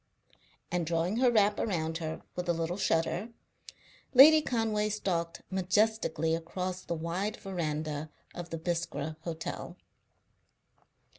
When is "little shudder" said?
2.53-3.29